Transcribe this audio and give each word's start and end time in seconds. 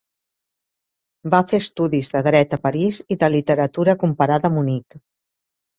Va 1.33 1.41
fer 1.51 1.59
estudis 1.63 2.11
de 2.15 2.23
dret 2.31 2.57
a 2.59 2.61
París 2.65 3.05
i 3.17 3.21
de 3.25 3.33
literatura 3.37 3.97
comparada 4.07 4.53
a 4.53 4.57
Munic. 4.61 5.03